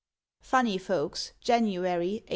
Funny 0.41 0.79
Folks, 0.79 1.33
January, 1.41 2.23
1884. 2.25 2.29